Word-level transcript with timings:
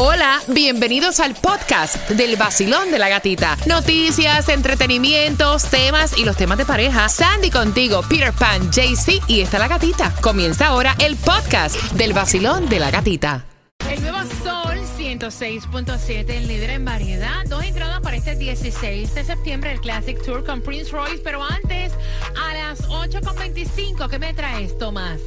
Hola, 0.00 0.40
bienvenidos 0.46 1.18
al 1.18 1.34
podcast 1.34 2.08
del 2.10 2.36
vacilón 2.36 2.92
de 2.92 3.00
la 3.00 3.08
gatita. 3.08 3.56
Noticias, 3.66 4.48
entretenimientos, 4.48 5.64
temas 5.64 6.16
y 6.16 6.24
los 6.24 6.36
temas 6.36 6.56
de 6.56 6.64
pareja. 6.64 7.08
Sandy 7.08 7.50
contigo, 7.50 8.02
Peter 8.08 8.32
Pan, 8.32 8.70
JC 8.70 9.20
y 9.26 9.40
está 9.40 9.58
la 9.58 9.66
gatita. 9.66 10.14
Comienza 10.20 10.68
ahora 10.68 10.94
el 11.00 11.16
podcast 11.16 11.74
del 11.94 12.12
vacilón 12.12 12.68
de 12.68 12.78
la 12.78 12.92
gatita. 12.92 13.44
El 13.90 14.00
nuevo 14.02 14.18
Sol 14.44 14.78
106.7, 14.96 16.30
el 16.30 16.46
líder 16.46 16.70
en 16.70 16.84
variedad. 16.84 17.44
Dos 17.48 17.64
entradas 17.64 18.00
para 18.00 18.16
este 18.16 18.36
16 18.36 19.16
de 19.16 19.24
septiembre, 19.24 19.72
el 19.72 19.80
Classic 19.80 20.22
Tour 20.24 20.44
con 20.44 20.62
Prince 20.62 20.92
Royce. 20.92 21.22
Pero 21.24 21.42
antes, 21.42 21.90
a 22.40 22.54
las 22.54 22.82
8.25, 22.88 24.08
¿qué 24.08 24.18
me 24.20 24.32
traes, 24.32 24.78
Tomás? 24.78 25.18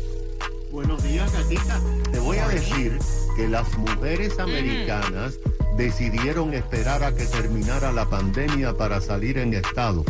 Buenos 0.71 1.03
días, 1.03 1.29
gatita. 1.33 1.81
Te 2.13 2.19
voy 2.19 2.37
a 2.37 2.47
decir 2.47 2.97
que 3.41 3.47
las 3.47 3.75
mujeres 3.75 4.37
americanas 4.37 5.39
decidieron 5.75 6.53
esperar 6.53 7.03
a 7.03 7.15
que 7.15 7.25
terminara 7.25 7.91
la 7.91 8.07
pandemia 8.07 8.77
para 8.77 9.01
salir 9.01 9.39
en 9.39 9.55
estado. 9.55 10.05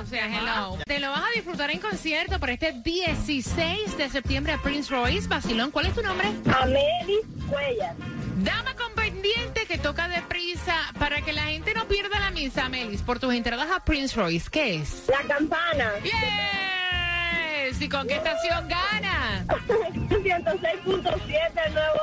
o 0.00 0.06
sea, 0.06 0.26
hello. 0.26 0.78
Te 0.86 0.98
lo 0.98 1.10
vas 1.10 1.22
a 1.22 1.30
disfrutar 1.34 1.70
en 1.70 1.78
concierto 1.78 2.40
por 2.40 2.50
este 2.50 2.72
16 2.72 3.98
de 3.98 4.08
septiembre 4.08 4.52
a 4.52 4.58
Prince 4.58 4.90
Royce. 4.90 5.28
Basilón, 5.28 5.70
¿cuál 5.70 5.86
es 5.86 5.94
tu 5.94 6.02
nombre? 6.02 6.28
Amelis 6.58 7.20
Cuellar. 7.48 7.94
Dama 8.38 8.74
con 8.76 8.94
pendiente 8.94 9.66
que 9.66 9.76
toca 9.76 10.08
de 10.08 10.22
prisa 10.22 10.74
para 10.98 11.20
que 11.22 11.32
la 11.32 11.42
gente 11.42 11.74
no 11.74 11.86
pierda 11.86 12.18
la 12.18 12.30
misa, 12.30 12.66
Amelis, 12.66 13.02
por 13.02 13.18
tus 13.18 13.34
entradas 13.34 13.68
a 13.70 13.84
Prince 13.84 14.16
Royce. 14.16 14.48
¿Qué 14.50 14.76
es? 14.76 15.04
La 15.08 15.22
campana. 15.34 15.92
Yes. 16.02 17.80
¿Y 17.80 17.88
con 17.88 18.06
qué 18.06 18.16
estación 18.16 18.68
gana? 18.68 19.44
106.7, 20.08 21.66
el 21.66 21.74
nuevo 21.74 22.00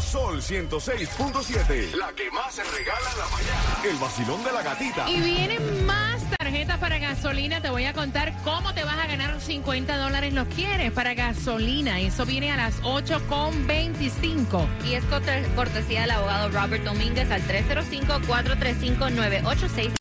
Sol 0.00 0.40
106.7. 0.40 1.94
La 1.96 2.12
que 2.12 2.30
más 2.30 2.54
se 2.54 2.62
regala 2.62 3.10
en 3.12 3.18
la 3.18 3.28
mañana. 3.28 3.82
El 3.88 3.96
vacilón 3.96 4.44
de 4.44 4.52
la 4.52 4.62
gatita. 4.62 5.08
Y 5.08 5.20
vienen 5.20 5.86
más 5.86 6.22
tarjetas 6.38 6.78
para 6.78 6.98
gasolina. 6.98 7.60
Te 7.60 7.70
voy 7.70 7.84
a 7.84 7.92
contar 7.92 8.34
cómo 8.44 8.74
te 8.74 8.84
vas 8.84 8.98
a 8.98 9.06
ganar 9.06 9.40
50 9.40 9.96
dólares. 9.96 10.34
Los 10.34 10.48
quieres 10.48 10.92
para 10.92 11.14
gasolina. 11.14 12.00
Eso 12.00 12.26
viene 12.26 12.52
a 12.52 12.56
las 12.56 12.80
8.25. 12.82 14.66
Y 14.84 14.94
es 14.94 15.04
cortesía 15.54 16.02
del 16.02 16.10
abogado 16.10 16.50
Robert 16.50 16.84
Domínguez 16.84 17.30
al 17.30 17.42
305 17.42 18.20
435 18.26 19.10
986 19.10 19.95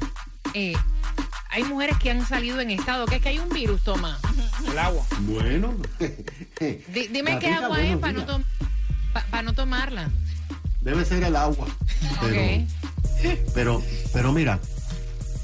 eh, 0.53 0.73
hay 1.51 1.63
mujeres 1.63 1.97
que 1.97 2.09
han 2.11 2.25
salido 2.25 2.59
en 2.61 2.71
estado, 2.71 3.05
que 3.05 3.15
es 3.17 3.21
que 3.21 3.29
hay 3.29 3.39
un 3.39 3.49
virus, 3.49 3.81
toma. 3.83 4.17
El 4.69 4.77
agua. 4.79 5.05
Bueno. 5.21 5.75
Di- 6.59 7.07
dime 7.07 7.39
qué 7.39 7.47
agua 7.49 7.81
es 7.81 7.97
para 7.97 8.13
no, 8.13 8.19
días. 8.19 8.27
tom- 8.31 8.43
pa- 9.13 9.25
pa 9.29 9.41
no 9.41 9.53
tomarla. 9.53 10.09
Debe 10.81 11.05
ser 11.05 11.23
el 11.23 11.35
agua. 11.35 11.67
Pero, 12.21 12.41
Ok. 12.43 13.43
pero, 13.53 13.83
pero 14.13 14.31
mira, 14.31 14.59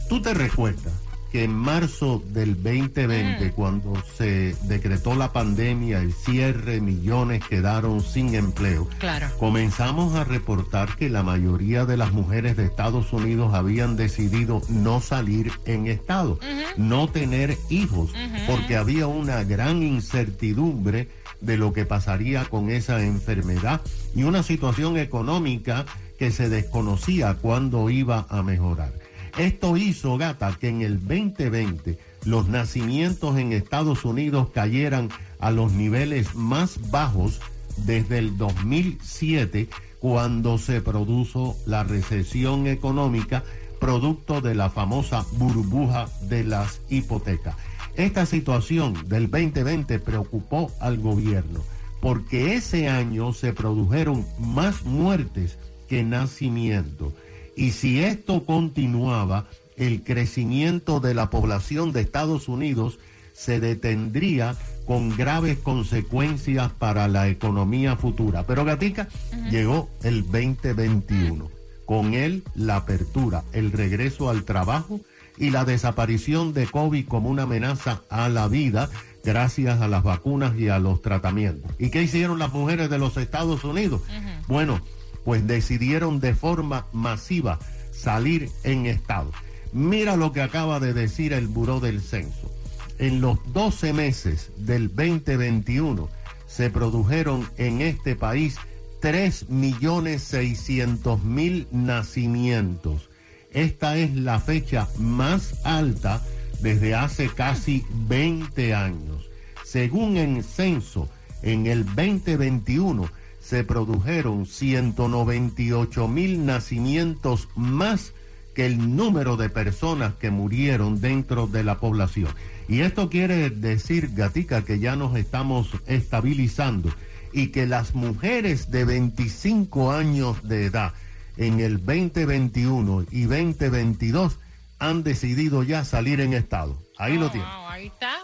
tú 0.10 0.22
te 0.22 0.34
recuerdas 0.34 0.94
que 1.32 1.44
en 1.44 1.54
marzo 1.54 2.22
del 2.34 2.56
2020, 2.56 3.48
Mm. 3.48 3.52
cuando 3.52 3.94
se 4.18 4.56
decretó 4.64 5.16
la 5.16 5.34
pandemia, 5.34 6.00
el 6.02 6.14
cierre, 6.14 6.82
millones 6.82 7.44
quedaron 7.48 8.02
sin 8.02 8.34
empleo. 8.36 8.88
Claro. 9.00 9.28
Comenzamos 9.38 10.16
a 10.16 10.24
reportar 10.24 10.96
que 10.96 11.10
la 11.10 11.24
mayoría 11.24 11.86
de 11.86 11.98
las 11.98 12.12
mujeres 12.14 12.56
de 12.58 12.66
Estados 12.66 13.12
Unidos 13.14 13.54
habían 13.54 13.96
decidido 13.98 14.62
no 14.70 15.02
salir 15.02 15.52
en 15.66 15.88
estado, 15.88 16.40
no 16.78 17.08
tener 17.10 17.58
hijos, 17.70 18.12
porque 18.48 18.76
había 18.78 19.08
una 19.08 19.44
gran 19.44 19.84
incertidumbre 19.84 21.10
de 21.42 21.58
lo 21.58 21.74
que 21.74 21.86
pasaría 21.86 22.46
con 22.46 22.70
esa 22.70 23.04
enfermedad 23.04 23.82
y 24.16 24.24
una 24.24 24.44
situación 24.44 24.98
económica 24.98 25.86
que 26.18 26.32
se 26.32 26.50
desconocía 26.50 27.36
cuándo 27.36 27.90
iba 27.90 28.26
a 28.30 28.42
mejorar. 28.42 28.92
Esto 29.38 29.78
hizo, 29.78 30.18
gata, 30.18 30.58
que 30.60 30.70
en 30.70 30.82
el 30.82 31.00
2020 31.00 32.00
los 32.26 32.48
nacimientos 32.48 33.38
en 33.38 33.54
Estados 33.54 34.04
Unidos 34.04 34.50
cayeran 34.52 35.10
a 35.40 35.52
los 35.52 35.74
niveles 35.74 36.34
más 36.36 36.90
bajos 36.90 37.40
desde 37.86 38.18
el 38.18 38.38
2007, 38.38 39.70
cuando 40.00 40.58
se 40.58 40.82
produjo 40.82 41.56
la 41.66 41.84
recesión 41.84 42.66
económica 42.66 43.44
producto 43.80 44.42
de 44.42 44.56
la 44.56 44.72
famosa 44.72 45.24
burbuja 45.34 46.08
de 46.24 46.44
las 46.44 46.82
hipotecas. 46.90 47.56
Esta 47.96 48.26
situación 48.26 48.94
del 49.08 49.30
2020 49.30 50.00
preocupó 50.00 50.72
al 50.80 50.98
gobierno 50.98 51.62
porque 52.02 52.56
ese 52.56 52.88
año 52.88 53.34
se 53.34 53.54
produjeron 53.54 54.26
más 54.40 54.84
muertes 54.84 55.58
que 55.88 56.04
nacimientos. 56.04 57.14
Y 57.58 57.72
si 57.72 58.04
esto 58.04 58.46
continuaba, 58.46 59.48
el 59.78 60.04
crecimiento 60.04 61.00
de 61.00 61.16
la 61.16 61.32
población 61.32 61.92
de 61.92 62.02
Estados 62.02 62.48
Unidos 62.48 63.00
se 63.34 63.60
detendría 63.60 64.56
con 64.86 65.10
graves 65.18 65.58
consecuencias 65.58 66.72
para 66.72 67.08
la 67.08 67.28
economía 67.28 67.96
futura. 67.96 68.44
Pero 68.46 68.64
Gatica, 68.64 69.10
llegó 69.50 69.90
el 70.04 70.22
2021. 70.22 71.50
Con 71.86 72.14
él 72.14 72.44
la 72.54 72.78
apertura, 72.78 73.44
el 73.54 73.72
regreso 73.72 74.30
al 74.30 74.44
trabajo 74.44 75.02
y 75.38 75.50
la 75.50 75.66
desaparición 75.66 76.54
de 76.54 76.68
COVID 76.68 77.08
como 77.08 77.30
una 77.30 77.44
amenaza 77.44 78.04
a 78.10 78.30
la 78.30 78.48
vida 78.48 78.90
gracias 79.24 79.82
a 79.82 79.88
las 79.88 80.04
vacunas 80.04 80.58
y 80.58 80.70
a 80.70 80.78
los 80.78 81.02
tratamientos. 81.02 81.72
¿Y 81.80 81.90
qué 81.90 82.04
hicieron 82.04 82.38
las 82.38 82.54
mujeres 82.54 82.90
de 82.90 83.00
los 83.00 83.18
Estados 83.18 83.64
Unidos? 83.64 84.02
Bueno, 84.48 84.80
pues 85.28 85.46
decidieron 85.46 86.20
de 86.22 86.34
forma 86.34 86.88
masiva 86.94 87.60
salir 87.92 88.50
en 88.64 88.86
estado. 88.86 89.34
Mira 89.74 90.16
lo 90.16 90.32
que 90.32 90.42
acaba 90.42 90.80
de 90.80 90.94
decir 90.94 91.34
el 91.34 91.50
Buró 91.50 91.82
del 91.82 92.00
Censo. 92.00 92.50
En 92.98 93.20
los 93.20 93.38
12 93.52 93.92
meses 93.92 94.52
del 94.56 94.88
2021 94.88 96.08
se 96.48 96.70
produjeron 96.70 97.46
en 97.58 97.82
este 97.82 98.16
país 98.16 98.56
3.600.000 99.02 101.68
nacimientos. 101.72 103.10
Esta 103.52 103.98
es 103.98 104.16
la 104.16 104.40
fecha 104.40 104.88
más 104.98 105.60
alta 105.66 106.24
desde 106.62 106.96
hace 106.96 107.28
casi 107.28 107.86
20 108.08 108.74
años. 108.74 109.30
Según 109.66 110.16
el 110.16 110.42
censo, 110.46 111.10
en 111.42 111.68
el 111.68 111.84
2021 111.84 113.10
se 113.48 113.64
produjeron 113.64 114.46
198 114.46 116.08
mil 116.10 116.46
nacimientos 116.46 117.48
más 117.56 118.12
que 118.54 118.66
el 118.66 118.96
número 118.98 119.38
de 119.38 119.50
personas 119.50 120.16
que 120.16 120.32
murieron 120.32 121.00
dentro 121.00 121.48
de 121.48 121.64
la 121.64 121.80
población. 121.80 122.30
Y 122.68 122.82
esto 122.82 123.10
quiere 123.10 123.50
decir, 123.50 124.10
Gatica, 124.14 124.66
que 124.66 124.80
ya 124.80 124.96
nos 124.98 125.16
estamos 125.16 125.70
estabilizando 125.86 126.92
y 127.32 127.48
que 127.48 127.68
las 127.68 127.96
mujeres 127.96 128.70
de 128.70 128.84
25 128.84 129.92
años 129.94 130.44
de 130.44 130.66
edad 130.66 130.92
en 131.38 131.60
el 131.62 131.78
2021 131.86 133.06
y 133.12 133.22
2022 133.24 134.40
han 134.80 135.04
decidido 135.04 135.64
ya 135.64 135.86
salir 135.86 136.20
en 136.20 136.34
estado. 136.34 136.78
Ahí 136.98 137.18
lo 137.18 137.28
Oh, 137.28 137.32
tienen. 137.32 137.50
wow, 137.50 137.68
ahí 137.70 137.88
está. 137.88 138.17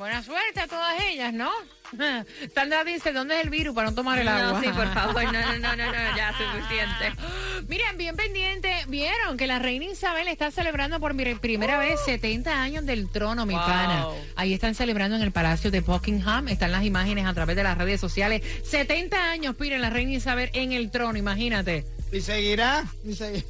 Buena 0.00 0.22
suerte 0.22 0.60
a 0.60 0.66
todas 0.66 0.98
ellas, 1.02 1.30
¿no? 1.34 1.50
Sandra 2.54 2.84
dice, 2.84 3.12
¿dónde 3.12 3.36
es 3.38 3.44
el 3.44 3.50
virus 3.50 3.74
para 3.74 3.90
no 3.90 3.94
tomar 3.94 4.18
el 4.18 4.28
agua? 4.28 4.52
No, 4.58 4.60
sí, 4.62 4.68
por 4.74 4.90
favor, 4.94 5.22
no, 5.24 5.30
no, 5.32 5.58
no, 5.58 5.76
no, 5.76 5.86
no, 5.92 6.16
ya 6.16 6.32
suficiente. 6.38 7.22
Miren, 7.68 7.98
bien 7.98 8.16
pendiente, 8.16 8.74
vieron 8.88 9.36
que 9.36 9.46
la 9.46 9.58
reina 9.58 9.84
Isabel 9.84 10.26
está 10.28 10.50
celebrando 10.50 11.00
por 11.00 11.12
mi- 11.12 11.34
primera 11.34 11.78
vez 11.78 12.00
70 12.06 12.62
años 12.62 12.86
del 12.86 13.10
trono, 13.10 13.44
mi 13.44 13.52
Wow. 13.52 13.62
pana. 13.62 14.06
Ahí 14.36 14.54
están 14.54 14.74
celebrando 14.74 15.16
en 15.16 15.22
el 15.22 15.32
Palacio 15.32 15.70
de 15.70 15.80
Buckingham, 15.82 16.48
están 16.48 16.72
las 16.72 16.82
imágenes 16.86 17.26
a 17.26 17.34
través 17.34 17.54
de 17.56 17.62
las 17.62 17.76
redes 17.76 18.00
sociales. 18.00 18.40
70 18.64 19.30
años, 19.30 19.54
miren, 19.60 19.82
la 19.82 19.90
reina 19.90 20.12
Isabel 20.12 20.48
en 20.54 20.72
el 20.72 20.90
trono, 20.90 21.18
imagínate. 21.18 21.84
Y 22.10 22.22
seguirá, 22.22 22.86
y 23.04 23.12
seguirá. 23.12 23.44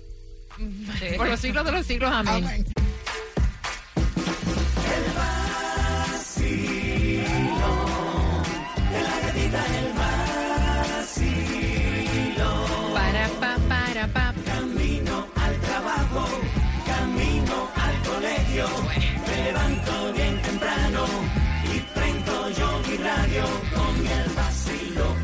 Por 1.17 1.29
los 1.29 1.39
siglos 1.39 1.65
de 1.65 1.71
los 1.71 1.87
siglos, 1.87 2.11
amén. 2.13 2.45
Amén. 2.45 2.67
Me 19.27 19.45
levanto 19.45 20.13
bien 20.13 20.43
temprano 20.43 21.07
y 21.65 21.79
prendo 21.95 22.51
yo 22.51 22.83
mi 22.87 22.97
radio 22.99 23.45
con. 23.75 24.07
El 24.07 24.31
vacilo. 24.33 25.17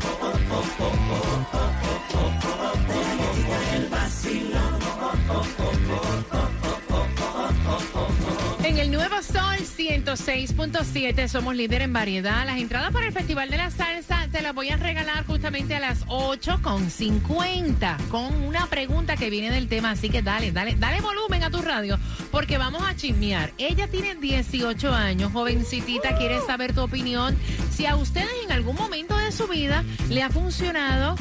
En 8.63 8.77
el 8.79 8.91
Nuevo 8.91 9.21
Sol 9.21 9.57
106.7 9.77 11.27
somos 11.27 11.55
líder 11.55 11.83
en 11.83 11.93
variedad. 11.93 12.45
Las 12.45 12.57
entradas 12.57 12.91
para 12.91 13.07
el 13.07 13.13
Festival 13.13 13.49
de 13.49 13.57
la 13.57 13.71
Salsa 13.71 14.27
te 14.31 14.41
las 14.41 14.53
voy 14.53 14.69
a 14.69 14.77
regalar 14.77 15.25
justamente 15.25 15.75
a 15.75 15.79
las 15.79 16.05
8.50 16.07 18.07
con 18.09 18.33
una 18.43 18.67
pregunta 18.67 19.15
que 19.15 19.29
viene 19.29 19.51
del 19.51 19.67
tema. 19.67 19.91
Así 19.91 20.09
que 20.09 20.21
dale, 20.21 20.51
dale, 20.51 20.75
dale 20.75 21.01
volumen 21.01 21.43
a 21.43 21.49
tu 21.49 21.61
radio 21.61 21.97
porque 22.31 22.57
vamos 22.57 22.83
a 22.83 22.95
chismear. 22.95 23.53
Ella 23.57 23.87
tiene 23.87 24.15
18 24.15 24.93
años, 24.93 25.31
jovencitita, 25.31 26.17
quiere 26.17 26.39
saber 26.41 26.73
tu 26.73 26.81
opinión. 26.81 27.37
Si 27.71 27.85
a 27.85 27.95
ustedes 27.95 28.29
en 28.43 28.51
algún 28.51 28.75
momento 28.75 29.17
de 29.17 29.31
su 29.31 29.47
vida 29.47 29.83
le 30.09 30.23
ha 30.23 30.29
funcionado 30.29 31.15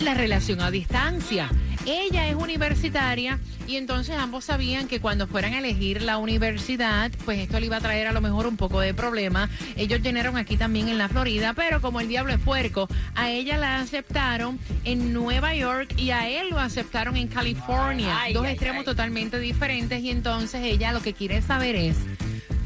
la 0.00 0.14
relación 0.14 0.60
a 0.60 0.70
distancia. 0.70 1.50
Ella 1.88 2.28
es 2.28 2.34
universitaria 2.34 3.38
y 3.66 3.76
entonces 3.76 4.14
ambos 4.14 4.44
sabían 4.44 4.88
que 4.88 5.00
cuando 5.00 5.26
fueran 5.26 5.54
a 5.54 5.58
elegir 5.60 6.02
la 6.02 6.18
universidad, 6.18 7.10
pues 7.24 7.38
esto 7.38 7.58
le 7.58 7.64
iba 7.64 7.78
a 7.78 7.80
traer 7.80 8.06
a 8.08 8.12
lo 8.12 8.20
mejor 8.20 8.46
un 8.46 8.58
poco 8.58 8.80
de 8.80 8.92
problema. 8.92 9.48
Ellos 9.74 10.02
llenaron 10.02 10.36
aquí 10.36 10.58
también 10.58 10.90
en 10.90 10.98
la 10.98 11.08
Florida, 11.08 11.54
pero 11.54 11.80
como 11.80 12.00
el 12.00 12.08
diablo 12.08 12.34
es 12.34 12.40
puerco, 12.40 12.88
a 13.14 13.30
ella 13.30 13.56
la 13.56 13.80
aceptaron 13.80 14.58
en 14.84 15.14
Nueva 15.14 15.54
York 15.54 15.94
y 15.96 16.10
a 16.10 16.28
él 16.28 16.50
lo 16.50 16.58
aceptaron 16.58 17.16
en 17.16 17.28
California. 17.28 18.20
Ay, 18.20 18.34
Dos 18.34 18.44
ay, 18.44 18.52
extremos 18.52 18.80
ay. 18.80 18.84
totalmente 18.84 19.38
diferentes 19.38 20.02
y 20.02 20.10
entonces 20.10 20.60
ella 20.64 20.92
lo 20.92 21.00
que 21.00 21.14
quiere 21.14 21.40
saber 21.40 21.74
es, 21.74 21.96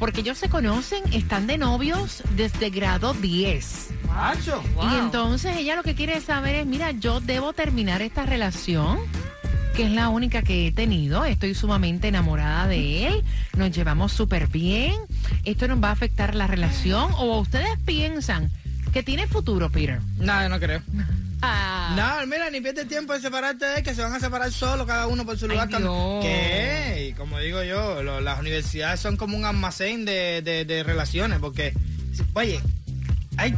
porque 0.00 0.22
ellos 0.22 0.36
se 0.36 0.48
conocen, 0.48 1.00
están 1.12 1.46
de 1.46 1.58
novios 1.58 2.24
desde 2.34 2.70
grado 2.70 3.14
10. 3.14 3.91
Macho. 4.14 4.62
Y 4.92 4.98
entonces 4.98 5.56
ella 5.56 5.76
lo 5.76 5.82
que 5.82 5.94
quiere 5.94 6.20
saber 6.20 6.56
es, 6.56 6.66
mira, 6.66 6.90
yo 6.92 7.20
debo 7.20 7.52
terminar 7.52 8.02
esta 8.02 8.24
relación, 8.26 8.98
que 9.74 9.84
es 9.84 9.90
la 9.90 10.08
única 10.08 10.42
que 10.42 10.66
he 10.68 10.72
tenido. 10.72 11.24
Estoy 11.24 11.54
sumamente 11.54 12.08
enamorada 12.08 12.66
de 12.68 13.06
él, 13.08 13.24
nos 13.56 13.70
llevamos 13.70 14.12
súper 14.12 14.48
bien. 14.48 14.94
¿Esto 15.44 15.66
nos 15.68 15.82
va 15.82 15.88
a 15.88 15.92
afectar 15.92 16.34
la 16.34 16.46
relación? 16.46 17.10
¿O 17.18 17.38
ustedes 17.40 17.78
piensan 17.84 18.50
que 18.92 19.02
tiene 19.02 19.26
futuro, 19.26 19.70
Peter? 19.70 20.00
No, 20.18 20.42
yo 20.42 20.48
no 20.48 20.58
creo. 20.60 20.82
Ah, 21.44 22.20
No, 22.20 22.24
mira, 22.28 22.48
ni 22.50 22.60
pierde 22.60 22.84
tiempo 22.84 23.14
en 23.14 23.20
separarte 23.20 23.64
de 23.66 23.76
él, 23.78 23.82
que 23.82 23.96
se 23.96 24.02
van 24.02 24.14
a 24.14 24.20
separar 24.20 24.52
solo, 24.52 24.86
cada 24.86 25.08
uno 25.08 25.26
por 25.26 25.36
su 25.36 25.48
lugar. 25.48 25.68
Cuando- 25.68 26.20
¿Qué? 26.22 27.08
Y 27.10 27.14
como 27.14 27.36
digo 27.40 27.64
yo, 27.64 28.00
lo- 28.04 28.20
las 28.20 28.38
universidades 28.38 29.00
son 29.00 29.16
como 29.16 29.36
un 29.36 29.44
almacén 29.44 30.04
de, 30.04 30.40
de- 30.42 30.64
de 30.64 30.84
relaciones, 30.84 31.40
porque, 31.40 31.74
oye, 32.34 32.60
hay 33.36 33.56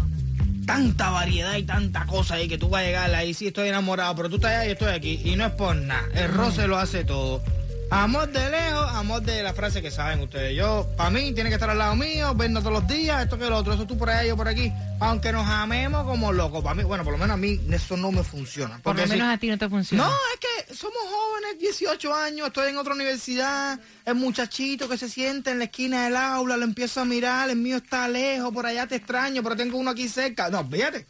tanta 0.66 1.10
variedad 1.10 1.56
y 1.56 1.62
tanta 1.64 2.06
cosa 2.06 2.34
ahí 2.34 2.48
que 2.48 2.58
tú 2.58 2.68
vas 2.68 2.82
a 2.82 2.86
llegar 2.86 3.14
ahí, 3.14 3.34
sí 3.34 3.48
estoy 3.48 3.68
enamorado, 3.68 4.14
pero 4.16 4.28
tú 4.28 4.36
estás 4.36 4.52
allá 4.52 4.66
y 4.68 4.72
estoy 4.72 4.92
aquí, 4.92 5.20
y 5.24 5.36
no 5.36 5.46
es 5.46 5.52
por 5.52 5.74
nada, 5.76 6.02
el 6.14 6.28
roce 6.32 6.66
lo 6.66 6.76
hace 6.78 7.04
todo. 7.04 7.42
Amor 7.90 8.32
de 8.32 8.50
lejos, 8.50 8.90
amor 8.94 9.22
de 9.22 9.42
la 9.42 9.52
frase 9.52 9.80
que 9.80 9.90
saben 9.90 10.18
ustedes. 10.20 10.56
Yo, 10.56 10.88
para 10.96 11.10
mí, 11.10 11.32
tiene 11.32 11.50
que 11.50 11.54
estar 11.54 11.70
al 11.70 11.78
lado 11.78 11.94
mío, 11.94 12.34
vernos 12.34 12.64
todos 12.64 12.80
los 12.80 12.88
días, 12.88 13.22
esto 13.22 13.38
que 13.38 13.44
lo 13.48 13.56
otro, 13.58 13.74
eso 13.74 13.86
tú 13.86 13.96
por 13.96 14.08
allá, 14.10 14.24
yo 14.26 14.36
por 14.36 14.48
aquí. 14.48 14.72
Aunque 14.98 15.30
nos 15.30 15.46
amemos 15.46 16.02
como 16.04 16.32
locos. 16.32 16.64
Para 16.64 16.74
mí, 16.74 16.82
bueno, 16.82 17.04
por 17.04 17.12
lo 17.12 17.18
menos 17.18 17.34
a 17.34 17.36
mí 17.36 17.60
eso 17.70 17.96
no 17.96 18.10
me 18.10 18.24
funciona. 18.24 18.80
por 18.82 18.96
lo 18.96 19.04
si- 19.04 19.10
menos 19.10 19.32
a 19.32 19.36
ti 19.38 19.48
no 19.48 19.58
te 19.58 19.68
funciona. 19.68 20.04
no, 20.06 20.10
es 20.10 20.40
que 20.40 20.48
somos 20.74 20.98
jóvenes, 21.02 21.58
18 21.60 22.14
años, 22.14 22.46
estoy 22.48 22.70
en 22.70 22.76
otra 22.76 22.94
universidad, 22.94 23.78
el 24.04 24.14
muchachito 24.14 24.88
que 24.88 24.98
se 24.98 25.08
siente 25.08 25.50
en 25.50 25.58
la 25.58 25.64
esquina 25.64 26.04
del 26.04 26.16
aula, 26.16 26.56
lo 26.56 26.64
empiezo 26.64 27.00
a 27.00 27.04
mirar, 27.04 27.50
el 27.50 27.56
mío 27.56 27.78
está 27.78 28.08
lejos, 28.08 28.52
por 28.52 28.66
allá 28.66 28.86
te 28.86 28.96
extraño, 28.96 29.42
pero 29.42 29.56
tengo 29.56 29.78
uno 29.78 29.90
aquí 29.90 30.08
cerca. 30.08 30.50
No, 30.50 30.68
fíjate. 30.68 31.06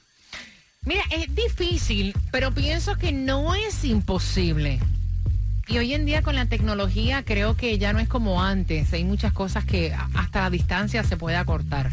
Mira, 0.83 1.03
es 1.11 1.35
difícil, 1.35 2.15
pero 2.31 2.53
pienso 2.53 2.97
que 2.97 3.11
no 3.11 3.55
es 3.55 3.85
imposible. 3.85 4.81
Y 5.67 5.79
hoy 5.79 5.95
en 5.95 6.05
día 6.05 6.21
con 6.23 6.35
la 6.35 6.45
tecnología 6.47 7.23
creo 7.25 7.57
que 7.57 7.79
ya 7.79 7.93
no 7.95 7.99
es 7.99 8.07
como 8.09 8.43
antes. 8.43 8.93
Hay 8.93 9.03
muchas 9.05 9.33
cosas 9.33 9.65
que 9.65 9.95
a- 9.95 10.09
hasta 10.15 10.43
la 10.43 10.51
distancia 10.51 11.03
se 11.05 11.17
puede 11.17 11.37
acortar. 11.37 11.89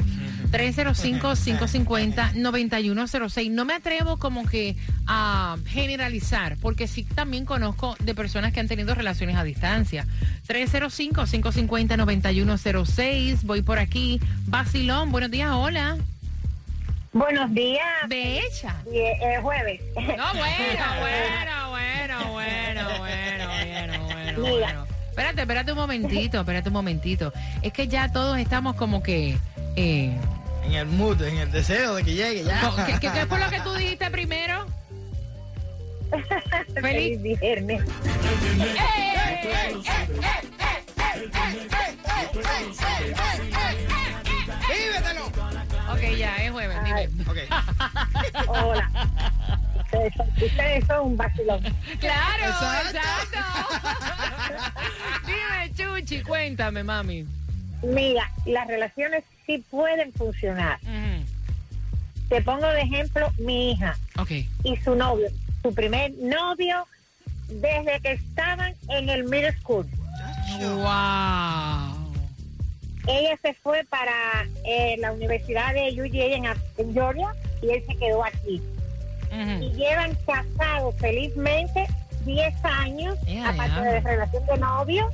305-550-9106. 0.52 3.50
No 3.52 3.64
me 3.66 3.74
atrevo 3.76 4.18
como 4.18 4.46
que 4.46 4.76
a 5.08 5.56
generalizar, 5.68 6.58
porque 6.62 6.88
sí 6.88 7.04
también 7.06 7.46
conozco 7.46 7.96
de 8.00 8.14
personas 8.14 8.52
que 8.52 8.60
han 8.60 8.68
tenido 8.68 8.94
relaciones 8.94 9.38
a 9.38 9.44
distancia. 9.46 10.06
305-550-9106. 10.48 13.44
Voy 13.44 13.62
por 13.62 13.80
aquí. 13.80 14.20
Basilón, 14.48 15.12
buenos 15.12 15.32
días, 15.32 15.50
hola. 15.52 15.98
Buenos 17.14 17.54
días. 17.54 17.86
Becha. 18.08 18.74
Y, 18.92 18.98
eh, 18.98 19.40
jueves. 19.42 19.82
No, 19.96 20.02
bueno, 20.02 20.16
bueno, 21.02 21.61
Mira. 24.42 24.56
bueno. 24.66 24.88
Espérate, 25.10 25.42
espérate 25.42 25.72
un 25.74 25.78
momentito, 25.78 26.40
espérate 26.40 26.70
un 26.70 26.74
momentito. 26.74 27.34
Es 27.62 27.74
que 27.74 27.88
ya 27.88 28.12
todos 28.12 28.38
estamos 28.38 28.76
como 28.76 29.04
que... 29.04 29.38
Eh, 29.76 30.18
En 30.66 30.74
el 30.74 30.86
mood, 30.86 31.22
en 31.22 31.38
el 31.38 31.52
deseo 31.52 31.96
de 31.96 32.04
que 32.04 32.14
llegue 32.14 32.44
ya. 32.46 32.72
¿qué, 32.86 32.94
qué, 33.00 33.12
qué 33.12 33.26
fue 33.26 33.40
lo 33.40 33.50
que 33.50 33.60
tú 33.60 33.74
dijiste 33.74 34.10
primero? 34.10 34.66
Feliz. 36.82 37.20
Feliz 37.22 37.40
viernes. 37.40 37.82
¡Vívetelo! 44.70 45.26
Ok, 45.92 46.18
ya, 46.18 46.36
es 46.38 46.52
jueves, 46.52 46.78
dime. 46.84 47.10
Ok. 47.30 47.38
Hola. 48.48 48.90
Ustedes 49.92 50.14
son, 50.16 50.28
ustedes 50.42 50.86
son 50.88 51.00
un 51.08 51.18
vacilón. 51.18 51.62
Claro, 52.00 52.46
Exacto. 52.46 52.98
exacto. 52.98 54.72
dime, 55.28 55.74
Chuchi, 55.76 56.22
cuéntame, 56.22 56.84
mami. 56.84 57.26
Mira, 57.84 58.32
las 58.46 58.68
relaciones 58.68 59.24
sí 59.46 59.64
pueden 59.70 60.14
funcionar. 60.14 60.80
Te 62.30 62.42
pongo 62.42 62.68
de 62.68 62.82
ejemplo 62.82 63.30
mi 63.40 63.72
hija 63.72 63.98
Ok. 64.18 64.32
y 64.64 64.78
su 64.84 64.96
novio. 64.96 65.28
Su 65.62 65.74
primer 65.74 66.12
novio 66.18 66.88
desde 67.50 68.00
que 68.02 68.14
estaban 68.14 68.74
en 68.90 69.10
el 69.10 69.26
middle 69.26 69.52
school. 69.60 69.86
Wow. 70.60 72.14
Ella 73.08 73.38
se 73.42 73.54
fue 73.56 73.84
para 73.90 74.14
eh, 74.66 74.96
la 75.00 75.12
Universidad 75.12 75.74
de 75.74 75.92
UGA 76.02 76.36
en, 76.36 76.46
en 76.78 76.94
Georgia 76.94 77.34
y 77.62 77.72
él 77.72 77.84
se 77.88 77.96
quedó 77.98 78.24
aquí. 78.24 78.62
Y 79.32 79.70
llevan 79.74 80.18
casados 80.26 80.96
felizmente 81.00 81.88
10 82.26 82.54
años, 82.64 83.18
Ya, 83.26 83.50
aparte 83.50 83.76
ya. 83.76 83.92
de 83.92 84.00
relación 84.02 84.46
de 84.46 84.58
novio, 84.58 85.10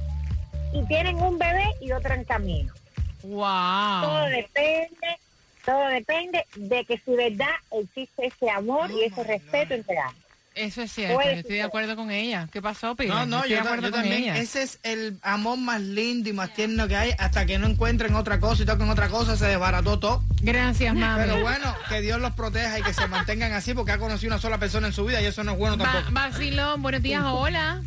y 0.74 0.84
tienen 0.86 1.16
un 1.18 1.38
bebé 1.38 1.66
y 1.82 1.92
otro 1.92 2.14
en 2.14 2.24
camino. 2.24 2.74
Todo 3.22 3.32
Wow. 3.32 4.30
depende, 4.30 5.20
todo 5.66 5.88
depende 5.88 6.46
de 6.56 6.86
que 6.86 6.98
si 7.00 7.12
verdad 7.16 7.56
existe 7.72 8.28
ese 8.28 8.50
amor 8.50 8.90
y 8.92 9.04
ese 9.04 9.24
respeto 9.24 9.74
entre 9.74 9.98
ambos. 10.00 10.27
Eso 10.58 10.82
es 10.82 10.92
cierto, 10.92 11.22
yo 11.24 11.30
estoy 11.30 11.56
de 11.58 11.62
acuerdo 11.64 11.96
con 11.96 12.10
ella. 12.12 12.48
¿Qué 12.52 12.62
pasó, 12.62 12.96
Pino? 12.96 13.14
No, 13.14 13.26
no, 13.26 13.36
estoy 13.38 13.52
yo, 13.52 13.56
de 13.58 13.62
ta- 13.62 13.68
acuerdo 13.70 13.88
yo 13.88 13.92
con 13.92 14.02
también. 14.02 14.24
ella. 14.24 14.38
Ese 14.38 14.64
es 14.64 14.80
el 14.84 15.18
amor 15.22 15.58
más 15.60 15.80
lindo 15.82 16.30
y 16.30 16.34
más 16.34 16.54
tierno 16.54 16.88
que 16.88 16.96
hay 16.96 17.12
hasta 17.20 17.46
que 17.46 17.58
no 17.60 17.68
encuentren 17.68 18.16
otra 18.16 18.40
cosa 18.40 18.64
y 18.64 18.66
toquen 18.66 18.90
otra 18.90 19.08
cosa, 19.10 19.38
se 19.38 19.46
desbarató 19.46 20.00
todo. 20.00 20.24
Gracias, 20.42 20.96
mami. 20.96 21.24
Pero 21.24 21.42
bueno, 21.42 21.74
que 21.90 22.02
Dios 22.02 22.20
los 22.20 22.34
proteja 22.34 22.80
y 22.80 22.82
que 22.84 22.94
se 22.94 23.08
mantengan 23.08 23.52
así 23.54 23.74
porque 23.74 23.92
ha 23.92 23.98
conocido 23.98 24.34
una 24.34 24.42
sola 24.42 24.58
persona 24.58 24.88
en 24.88 24.94
su 24.94 25.06
vida 25.06 25.22
y 25.22 25.26
eso 25.26 25.44
no 25.44 25.52
es 25.54 25.58
bueno 25.58 25.78
Ba- 25.78 25.86
tampoco. 25.92 26.14
Basilón, 26.14 26.82
buenos 26.82 27.02
días, 27.02 27.24
hola. 27.26 27.82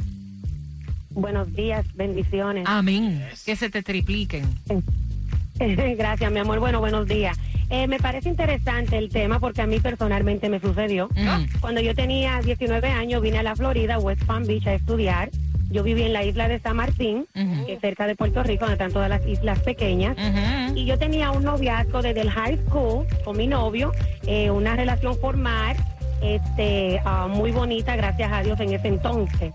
Buenos 1.10 1.52
días, 1.54 1.84
bendiciones. 1.94 2.64
Amén. 2.68 3.26
Que 3.44 3.56
se 3.56 3.68
te 3.68 3.82
tripliquen. 3.82 4.44
Gracias, 5.58 6.32
mi 6.32 6.38
amor. 6.38 6.58
Bueno, 6.60 6.80
buenos 6.80 7.06
días. 7.06 7.36
Eh, 7.70 7.86
me 7.86 7.98
parece 7.98 8.28
interesante 8.28 8.98
el 8.98 9.08
tema 9.08 9.38
porque 9.38 9.62
a 9.62 9.66
mí 9.66 9.78
personalmente 9.78 10.48
me 10.48 10.60
sucedió. 10.60 11.06
Ujú. 11.06 11.60
Cuando 11.60 11.80
yo 11.80 11.94
tenía 11.94 12.40
19 12.40 12.88
años 12.88 13.22
vine 13.22 13.38
a 13.38 13.42
la 13.42 13.54
Florida, 13.54 13.98
West 13.98 14.24
Palm 14.24 14.44
Beach, 14.44 14.66
a 14.66 14.74
estudiar. 14.74 15.30
Yo 15.70 15.84
viví 15.84 16.02
en 16.02 16.12
la 16.12 16.24
isla 16.24 16.48
de 16.48 16.58
San 16.58 16.76
Martín, 16.76 17.26
que 17.32 17.74
es 17.74 17.80
cerca 17.80 18.08
de 18.08 18.16
Puerto 18.16 18.42
Rico, 18.42 18.64
donde 18.64 18.74
están 18.74 18.92
todas 18.92 19.08
las 19.08 19.24
islas 19.24 19.60
pequeñas. 19.60 20.16
Y 20.74 20.84
yo 20.84 20.98
tenía 20.98 21.30
un 21.30 21.44
noviazgo 21.44 22.02
desde 22.02 22.22
el 22.22 22.30
high 22.30 22.58
school 22.66 23.06
con 23.24 23.36
mi 23.36 23.46
novio, 23.46 23.92
eh, 24.26 24.50
una 24.50 24.74
relación 24.74 25.16
formal, 25.20 25.76
este, 26.22 27.00
ah, 27.04 27.28
muy 27.28 27.52
bonita, 27.52 27.94
gracias 27.94 28.32
a 28.32 28.42
Dios 28.42 28.58
en 28.58 28.72
ese 28.72 28.88
entonces. 28.88 29.52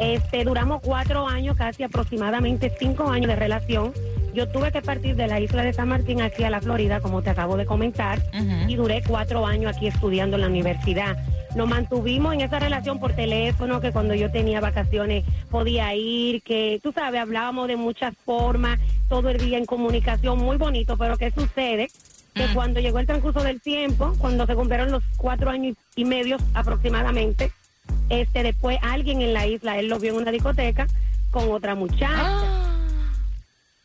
Este, 0.00 0.44
duramos 0.44 0.82
cuatro 0.82 1.26
años, 1.26 1.56
casi 1.56 1.82
aproximadamente 1.82 2.70
cinco 2.78 3.08
años 3.08 3.28
de 3.28 3.36
relación. 3.36 3.92
Yo 4.34 4.48
tuve 4.48 4.72
que 4.72 4.82
partir 4.82 5.14
de 5.14 5.28
la 5.28 5.38
isla 5.38 5.62
de 5.62 5.72
San 5.72 5.88
Martín 5.88 6.20
aquí 6.20 6.42
a 6.42 6.50
la 6.50 6.60
Florida, 6.60 7.00
como 7.00 7.22
te 7.22 7.30
acabo 7.30 7.56
de 7.56 7.66
comentar, 7.66 8.20
y 8.66 8.74
duré 8.74 9.00
cuatro 9.06 9.46
años 9.46 9.74
aquí 9.74 9.86
estudiando 9.86 10.34
en 10.36 10.42
la 10.42 10.48
universidad. 10.48 11.16
Nos 11.54 11.68
mantuvimos 11.68 12.34
en 12.34 12.40
esa 12.40 12.58
relación 12.58 12.98
por 12.98 13.12
teléfono, 13.12 13.80
que 13.80 13.92
cuando 13.92 14.12
yo 14.14 14.32
tenía 14.32 14.60
vacaciones 14.60 15.24
podía 15.50 15.94
ir, 15.94 16.42
que 16.42 16.80
tú 16.82 16.90
sabes, 16.90 17.20
hablábamos 17.20 17.68
de 17.68 17.76
muchas 17.76 18.12
formas, 18.24 18.80
todo 19.08 19.30
el 19.30 19.38
día 19.38 19.56
en 19.56 19.66
comunicación, 19.66 20.38
muy 20.38 20.56
bonito, 20.56 20.96
pero 20.96 21.16
¿qué 21.16 21.30
sucede? 21.30 21.88
Que 22.34 22.48
cuando 22.52 22.80
llegó 22.80 22.98
el 22.98 23.06
transcurso 23.06 23.40
del 23.40 23.60
tiempo, 23.60 24.14
cuando 24.18 24.46
se 24.46 24.56
cumplieron 24.56 24.90
los 24.90 25.04
cuatro 25.16 25.50
años 25.50 25.76
y 25.94 26.04
medio 26.04 26.38
aproximadamente, 26.54 27.52
este 28.08 28.42
después 28.42 28.78
alguien 28.82 29.22
en 29.22 29.32
la 29.32 29.46
isla, 29.46 29.78
él 29.78 29.86
lo 29.86 30.00
vio 30.00 30.10
en 30.10 30.22
una 30.22 30.32
discoteca 30.32 30.88
con 31.30 31.52
otra 31.52 31.76
muchacha. 31.76 32.08
Ah. 32.10 32.63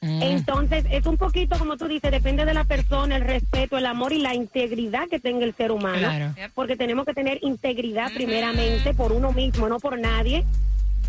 Mm. 0.02 0.22
Entonces, 0.22 0.86
es 0.92 1.06
un 1.06 1.18
poquito, 1.18 1.58
como 1.60 1.76
tú 1.76 1.88
dices, 1.88 2.10
depende 2.12 2.46
de 2.46 2.54
la 2.54 2.64
persona, 2.64 3.18
el 3.18 3.24
respeto, 3.24 3.78
el 3.78 3.86
amor 3.86 4.14
y 4.14 4.20
la 4.20 4.34
integridad 4.34 5.08
que 5.10 5.20
tenga 5.20 5.44
el 5.46 5.54
ser 5.56 5.72
humano. 5.72 5.98
Claro. 6.00 6.34
Porque 6.56 6.78
tenemos 6.78 7.06
que 7.06 7.14
tener 7.14 7.40
integridad 7.42 8.12
primeramente 8.14 8.94
por 8.94 9.12
uno 9.12 9.34
mismo, 9.34 9.68
no 9.68 9.80
por 9.80 10.00
nadie. 10.00 10.46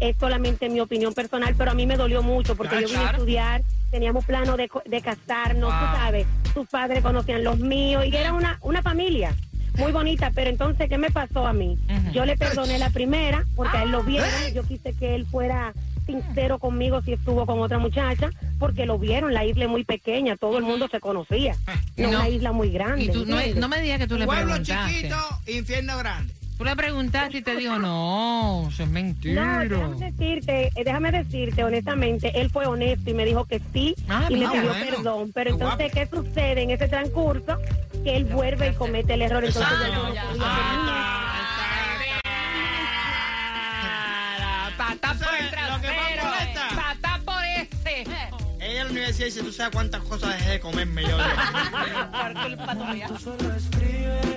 Es 0.00 0.16
solamente 0.18 0.68
mi 0.68 0.80
opinión 0.80 1.12
personal, 1.14 1.54
pero 1.56 1.70
a 1.70 1.74
mí 1.74 1.86
me 1.86 1.96
dolió 1.96 2.22
mucho 2.22 2.56
porque 2.56 2.76
Ah, 2.76 2.80
yo 2.80 2.88
vine 2.88 3.04
a 3.04 3.10
estudiar, 3.12 3.62
teníamos 3.90 4.24
plano 4.24 4.56
de, 4.56 4.68
co- 4.68 4.82
de 4.86 5.00
casarnos, 5.02 5.70
tú 5.78 5.84
Wow. 5.86 5.94
sabes, 5.96 6.26
tus 6.54 6.66
padres 6.68 7.02
conocían 7.02 7.44
los 7.44 7.58
míos 7.58 8.04
y 8.06 8.16
era 8.16 8.32
una, 8.32 8.58
una 8.62 8.82
familia. 8.82 9.34
muy 9.78 9.92
bonita, 9.92 10.30
pero 10.34 10.50
entonces, 10.50 10.88
¿qué 10.88 10.98
me 10.98 11.10
pasó 11.10 11.46
a 11.46 11.52
mí? 11.52 11.78
Yo 12.12 12.24
le 12.26 12.36
perdoné 12.36 12.76
la 12.78 12.90
primera, 12.90 13.46
porque 13.54 13.76
a 13.78 13.82
él 13.84 13.90
lo 13.92 14.02
vieron, 14.02 14.28
yo 14.52 14.62
quise 14.64 14.92
que 14.94 15.14
él 15.14 15.26
fuera 15.26 15.72
sincero 16.06 16.58
conmigo 16.58 17.02
si 17.02 17.12
estuvo 17.12 17.46
con 17.46 17.60
otra 17.60 17.78
muchacha, 17.78 18.30
porque 18.58 18.86
lo 18.86 18.98
vieron, 18.98 19.32
la 19.34 19.44
isla 19.44 19.64
es 19.64 19.70
muy 19.70 19.84
pequeña, 19.84 20.36
todo 20.36 20.58
el 20.58 20.64
mundo 20.64 20.88
se 20.90 21.00
conocía, 21.00 21.54
no, 21.96 22.10
No. 22.10 22.18
una 22.18 22.28
isla 22.28 22.52
muy 22.52 22.70
grande. 22.70 23.04
Y 23.04 23.08
tú, 23.10 23.24
no, 23.26 23.36
no 23.56 23.68
me 23.68 23.80
digas 23.80 23.98
que 23.98 24.06
tú 24.06 24.16
le 24.16 24.26
Pueblo 24.26 24.46
preguntaste. 24.54 24.94
chiquito, 24.94 25.16
infierno 25.46 25.96
grande. 25.98 26.34
Tú 26.58 26.64
le 26.64 26.76
preguntaste 26.76 27.38
y 27.38 27.42
te 27.42 27.56
dijo, 27.56 27.78
no, 27.78 28.68
eso 28.70 28.82
es 28.82 28.88
No, 28.90 28.92
mentira. 28.92 29.60
déjame 29.66 29.96
decirte, 30.10 30.66
eh, 30.76 30.84
déjame 30.84 31.10
decirte 31.10 31.64
honestamente, 31.64 32.38
él 32.38 32.50
fue 32.50 32.66
honesto 32.66 33.08
y 33.08 33.14
me 33.14 33.24
dijo 33.24 33.46
que 33.46 33.62
sí 33.72 33.94
Ah, 34.10 34.26
y 34.28 34.34
me 34.36 34.46
pidió 34.46 34.64
bueno. 34.64 34.74
perdón. 34.96 35.32
Pero 35.32 35.56
Qué 35.56 35.62
entonces, 35.64 35.92
¿qué 35.92 36.06
sucede 36.06 36.62
en 36.62 36.70
ese 36.70 36.86
transcurso? 36.88 37.56
Que 38.04 38.14
él 38.16 38.26
vuelve 38.26 38.68
y 38.68 38.74
comete 38.74 39.14
el 39.14 39.22
error. 39.22 39.42
Entonces, 39.42 39.72
Exacto. 39.72 39.94
yo 39.94 40.02
no 40.02 40.08
podía 40.08 40.22
Ah, 44.92 45.14
por 45.18 45.34
Universidad 49.10 49.26
dice, 49.26 49.42
tú 49.42 49.52
sabes 49.52 49.72
cuántas 49.72 50.02
cosas 50.04 50.38
dejé 50.38 50.50
de 50.50 50.60
comerme 50.60 51.02
yo. 51.02 51.18
Tú 53.08 53.18
solo 53.18 53.54
escribes 53.56 54.36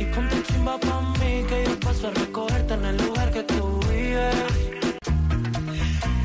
y 0.00 0.04
ponte 0.06 0.42
chimba 0.42 0.76
pa' 0.80 1.00
mí 1.20 1.44
que 1.48 1.64
yo 1.68 1.78
paso 1.78 2.08
a 2.08 2.10
recogerte 2.10 2.74
en 2.74 2.84
el 2.84 2.96
lugar 2.96 3.30
que 3.30 3.44
tú 3.44 3.80
vives. 3.88 4.34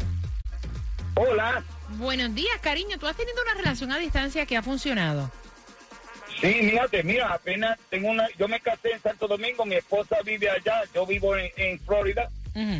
Hola, 1.15 1.63
Buenos 1.97 2.35
días, 2.35 2.57
cariño. 2.61 2.97
¿Tú 2.97 3.07
has 3.07 3.15
tenido 3.15 3.37
una 3.41 3.53
relación 3.53 3.89
a 3.91 3.97
distancia 3.97 4.45
que 4.45 4.57
ha 4.57 4.61
funcionado? 4.61 5.31
sí, 6.41 6.53
mírate, 6.61 7.01
mira, 7.03 7.33
apenas 7.33 7.79
tengo 7.89 8.09
una, 8.09 8.27
yo 8.37 8.49
me 8.49 8.59
casé 8.59 8.91
en 8.91 9.01
Santo 9.01 9.25
Domingo, 9.27 9.65
mi 9.65 9.75
esposa 9.75 10.17
vive 10.25 10.49
allá, 10.49 10.81
yo 10.93 11.05
vivo 11.05 11.37
en, 11.37 11.49
en 11.55 11.79
Florida 11.79 12.27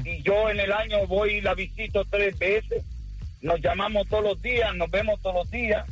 y 0.04 0.22
yo 0.24 0.50
en 0.50 0.60
el 0.60 0.74
año 0.74 1.08
voy 1.08 1.36
y 1.36 1.42
la 1.42 1.54
visito 1.54 2.04
tres 2.10 2.38
veces, 2.38 2.84
nos 3.42 3.62
llamamos 3.62 4.10
todos 4.10 4.24
los 4.24 4.42
días, 4.42 4.75
nos 4.75 4.92
vemos 4.92 5.22
todos 5.22 5.36
los 5.36 5.51
días, 5.51 5.86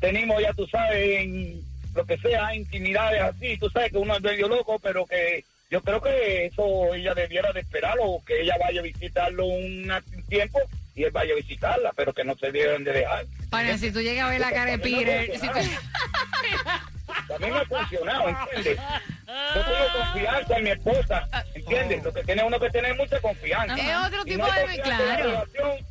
tenemos 0.00 0.42
ya 0.42 0.52
tú 0.52 0.66
sabes, 0.66 1.22
en 1.22 1.62
lo 1.94 2.04
que 2.04 2.18
sea, 2.18 2.54
intimidades 2.54 3.22
así, 3.22 3.56
tú 3.58 3.70
sabes 3.70 3.92
que 3.92 3.98
uno 3.98 4.16
es 4.16 4.22
medio 4.22 4.48
loco, 4.48 4.78
pero 4.78 5.06
que 5.06 5.44
yo 5.70 5.80
creo 5.82 6.00
que 6.00 6.46
eso 6.46 6.94
ella 6.94 7.14
debiera 7.14 7.52
de 7.52 7.60
esperarlo, 7.60 8.20
que 8.26 8.42
ella 8.42 8.54
vaya 8.60 8.80
a 8.80 8.82
visitarlo 8.84 9.46
un 9.46 9.92
tiempo 10.28 10.60
y 10.94 11.04
él 11.04 11.10
vaya 11.10 11.32
a 11.32 11.36
visitarla, 11.36 11.92
pero 11.96 12.12
que 12.12 12.24
no 12.24 12.36
se 12.36 12.52
deben 12.52 12.84
de 12.84 12.92
dejar. 12.92 13.26
Para, 13.50 13.76
si 13.78 13.90
tú 13.90 14.00
llegas 14.00 14.26
a 14.26 14.30
ver 14.30 14.40
la 14.40 14.50
cara 14.52 14.70
de 14.72 14.78
Peter, 14.78 15.30
si 15.38 15.48
tú- 15.48 15.54
También 17.28 17.54
ha 17.54 17.64
funcionado, 17.64 18.28
¿entiendes? 18.28 18.78
Yo 19.26 19.60
tengo 19.64 20.04
confianza 20.04 20.56
en 20.56 20.64
mi 20.64 20.70
esposa, 20.70 21.28
¿entiendes? 21.54 22.04
Lo 22.04 22.12
que 22.12 22.22
tiene 22.24 22.44
uno 22.44 22.60
que 22.60 22.70
tener 22.70 22.96
mucha 22.96 23.20
confianza. 23.20 23.74
Es 23.76 24.06
otro 24.06 24.24
tipo 24.24 24.46
no 24.46 24.52
de- 24.52 24.74
en 24.74 24.82
claro. 24.82 25.24
relación, 25.24 25.86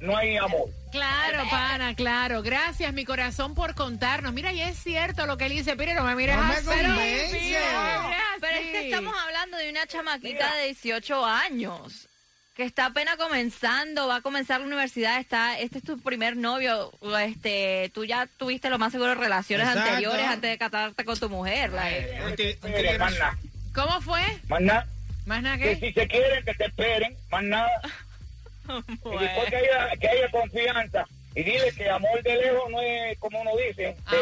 no 0.00 0.16
hay 0.16 0.36
amor. 0.36 0.68
Claro, 0.92 1.44
pana, 1.50 1.94
claro. 1.94 2.42
Gracias, 2.42 2.92
mi 2.92 3.04
corazón, 3.04 3.54
por 3.54 3.74
contarnos. 3.74 4.32
Mira, 4.32 4.52
y 4.52 4.60
es 4.62 4.78
cierto 4.78 5.26
lo 5.26 5.36
que 5.36 5.46
él 5.46 5.52
dice. 5.52 5.76
Pero 5.76 5.94
no 5.94 6.04
me 6.04 6.14
mires 6.14 6.36
No 6.36 6.42
así. 6.44 6.66
me 6.66 6.72
Pero 8.40 8.56
es 8.58 8.66
que 8.72 8.84
estamos 8.86 9.14
hablando 9.24 9.56
de 9.56 9.70
una 9.70 9.86
chamaquita 9.86 10.54
de 10.56 10.64
18 10.66 11.24
años 11.24 12.08
que 12.54 12.64
está 12.64 12.86
apenas 12.86 13.16
comenzando, 13.16 14.08
va 14.08 14.16
a 14.16 14.20
comenzar 14.22 14.60
la 14.60 14.66
universidad, 14.66 15.20
está, 15.20 15.58
este 15.58 15.76
es 15.76 15.84
tu 15.84 16.00
primer 16.00 16.38
novio, 16.38 16.90
este, 17.20 17.90
tú 17.92 18.06
ya 18.06 18.26
tuviste 18.38 18.70
lo 18.70 18.78
más 18.78 18.92
seguro 18.92 19.14
relaciones 19.14 19.66
Exacto. 19.68 19.90
anteriores 19.90 20.26
antes 20.26 20.50
de 20.52 20.56
casarte 20.56 21.04
con 21.04 21.18
tu 21.20 21.28
mujer. 21.28 21.70
tigre- 22.34 22.98
nada, 22.98 23.36
¿Cómo 23.74 24.00
fue? 24.00 24.22
más 24.48 24.62
nada. 24.62 24.86
¿Más 25.26 25.42
nada 25.42 25.58
Que 25.58 25.76
si 25.76 25.92
se 25.92 26.06
quieren, 26.08 26.44
que 26.46 26.54
se 26.54 26.64
esperen, 26.64 27.14
más 27.30 27.42
nada. 27.42 27.68
Y 28.88 29.18
después 29.18 29.50
que 29.50 29.56
haya, 29.56 29.96
que 30.00 30.08
haya 30.08 30.30
confianza. 30.30 31.04
Y 31.34 31.42
dile 31.42 31.72
que 31.76 31.90
amor 31.90 32.22
de 32.22 32.34
lejos 32.36 32.70
no 32.70 32.80
es 32.80 33.18
como 33.18 33.40
uno 33.40 33.50
dice. 33.68 33.96
Ah. 34.06 34.12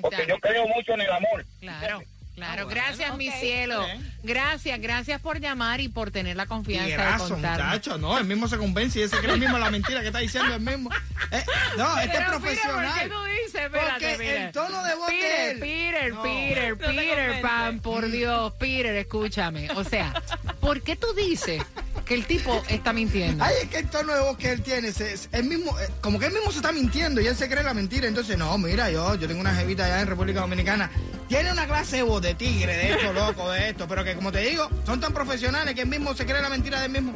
Porque 0.00 0.26
yo 0.28 0.38
creo 0.38 0.66
mucho 0.68 0.92
en 0.94 1.00
el 1.02 1.10
amor. 1.10 1.44
Claro, 1.60 2.02
claro. 2.34 2.62
Ah, 2.62 2.64
bueno, 2.64 2.68
gracias, 2.68 3.16
mi 3.16 3.30
cielo. 3.32 3.84
Gracias, 4.22 4.80
gracias 4.80 5.20
por 5.20 5.40
llamar 5.40 5.80
y 5.80 5.88
por 5.88 6.10
tener 6.10 6.36
la 6.36 6.46
confianza 6.46 6.86
de 6.86 6.92
Tiguerazo, 6.92 7.28
contarnos. 7.34 7.66
muchacho, 7.66 7.98
no, 7.98 8.16
él 8.18 8.24
mismo 8.24 8.46
se 8.48 8.56
convence 8.58 8.98
y 9.00 9.02
él 9.02 9.10
se 9.10 9.16
cree 9.18 9.34
el 9.34 9.40
mismo 9.40 9.58
la 9.58 9.70
mentira 9.70 10.00
que 10.00 10.06
está 10.08 10.20
diciendo 10.20 10.54
él 10.54 10.60
mismo. 10.60 10.88
Eh, 11.32 11.42
no, 11.76 11.98
este 11.98 12.16
es 12.16 12.24
profesional. 12.24 12.84
¿por 12.92 13.02
qué 13.02 13.08
tú 13.14 13.24
dices? 13.24 13.62
Espérate, 13.62 13.90
Porque 14.10 14.16
mira. 14.18 14.46
el 14.46 14.52
tono 14.52 14.84
de 14.84 14.94
voz 14.94 15.06
de 15.08 15.12
Peter, 15.16 15.50
él. 15.50 15.58
Peter, 15.60 16.14
No. 16.14 16.22
Peter, 16.22 16.70
No 16.70 16.86
Peter. 16.86 17.42
Pan, 17.42 17.80
por 17.80 18.10
Dios, 18.10 18.52
Peter, 18.54 18.94
escúchame. 18.96 19.70
O 19.72 19.82
sea, 19.84 20.14
¿por 20.60 20.80
qué 20.82 20.94
tú 20.96 21.12
dices 21.14 21.62
que 22.08 22.14
el 22.14 22.24
tipo 22.26 22.62
está 22.68 22.92
mintiendo? 22.92 23.44
Ay, 23.44 23.54
es 23.62 23.68
que 23.68 23.78
el 23.78 23.86
tono 23.88 24.12
de 24.14 24.20
voz 24.20 24.36
que 24.38 24.50
él 24.50 24.62
tiene, 24.62 24.90
se, 24.92 25.12
es- 25.12 25.28
él 25.32 25.44
mismo, 25.44 25.78
eh, 25.78 25.88
como 26.00 26.18
que 26.18 26.26
él 26.26 26.32
mismo 26.32 26.50
se 26.50 26.58
está 26.58 26.72
mintiendo 26.72 27.20
y 27.20 27.26
él 27.26 27.36
se 27.36 27.48
cree 27.48 27.62
la 27.62 27.74
mentira. 27.74 28.08
Entonces, 28.08 28.36
no, 28.38 28.56
mira, 28.58 28.90
yo, 28.90 29.14
yo 29.14 29.28
tengo 29.28 29.40
una 29.40 29.54
jevita 29.54 29.84
allá 29.84 30.00
en 30.00 30.08
República 30.08 30.40
Dominicana. 30.40 30.90
Tiene 31.28 31.52
una 31.52 31.66
clase 31.66 31.96
de 31.96 32.02
voz 32.02 32.22
de 32.22 32.34
tigre, 32.34 32.74
de 32.76 32.92
esto, 32.92 33.12
loco, 33.12 33.50
de 33.52 33.68
esto. 33.68 33.86
Pero 33.86 34.02
que, 34.02 34.14
como 34.16 34.32
te 34.32 34.40
digo, 34.40 34.68
son 34.86 34.98
tan 35.00 35.12
profesionales 35.12 35.74
que 35.74 35.82
él 35.82 35.88
mismo 35.88 36.14
se 36.14 36.24
cree 36.26 36.40
la 36.42 36.48
mentira 36.48 36.80
de 36.80 36.86
él 36.86 36.92
mismo. 36.92 37.12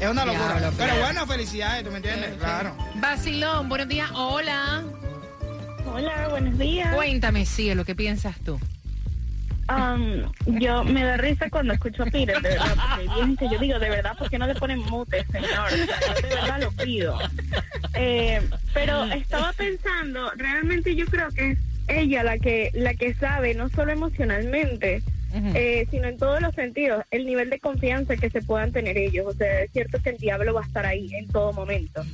Es 0.00 0.08
una 0.08 0.24
locura. 0.24 0.58
Diablo, 0.58 0.72
pero 0.76 0.96
bueno, 1.00 1.26
felicidades, 1.26 1.84
¿tú 1.84 1.90
me 1.90 1.98
entiendes? 1.98 2.34
Claro. 2.38 2.74
Vacilón, 2.96 3.68
buenos 3.68 3.86
días. 3.88 4.10
Hola. 4.14 4.82
Hola, 5.86 6.28
buenos 6.28 6.58
días. 6.58 6.94
Cuéntame, 6.94 7.46
cielo, 7.46 7.84
¿qué 7.84 7.94
piensas 7.94 8.34
tú? 8.44 8.58
Um, 9.68 10.32
yo 10.60 10.84
me 10.84 11.02
da 11.02 11.16
risa 11.16 11.50
cuando 11.50 11.72
escucho 11.72 12.04
a 12.04 12.06
Peter, 12.06 12.40
de 12.40 12.50
verdad, 12.50 12.76
porque 12.76 13.00
hay 13.00 13.16
días 13.16 13.28
en 13.28 13.36
que 13.36 13.48
yo 13.50 13.58
digo, 13.58 13.78
de 13.80 13.90
verdad, 13.90 14.16
¿por 14.16 14.30
qué 14.30 14.38
no 14.38 14.46
le 14.46 14.54
ponen 14.54 14.78
mute, 14.78 15.24
señor? 15.32 15.66
O 15.66 15.68
sea, 15.70 16.00
yo 16.22 16.28
de 16.28 16.34
verdad 16.34 16.60
lo 16.60 16.70
pido. 16.72 17.18
Eh, 17.94 18.40
pero 18.72 19.04
estaba 19.06 19.52
pensando, 19.54 20.30
realmente 20.36 20.94
yo 20.94 21.06
creo 21.06 21.30
que 21.30 21.52
es 21.52 21.58
ella 21.88 22.22
la 22.22 22.38
que 22.38 22.70
la 22.74 22.94
que 22.94 23.14
sabe, 23.14 23.54
no 23.54 23.68
solo 23.70 23.92
emocionalmente, 23.92 25.02
eh, 25.32 25.86
sino 25.90 26.08
en 26.08 26.16
todos 26.16 26.40
los 26.40 26.54
sentidos, 26.54 27.04
el 27.10 27.26
nivel 27.26 27.50
de 27.50 27.58
confianza 27.58 28.16
que 28.16 28.30
se 28.30 28.42
puedan 28.42 28.72
tener 28.72 28.96
ellos. 28.96 29.26
O 29.26 29.32
sea, 29.32 29.62
es 29.62 29.72
cierto 29.72 29.98
que 30.00 30.10
el 30.10 30.16
diablo 30.16 30.54
va 30.54 30.62
a 30.62 30.66
estar 30.66 30.86
ahí 30.86 31.12
en 31.14 31.28
todo 31.28 31.52
momento, 31.52 32.04